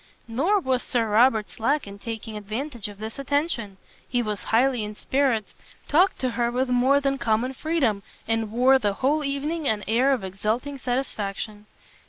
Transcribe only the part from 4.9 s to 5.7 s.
spirits,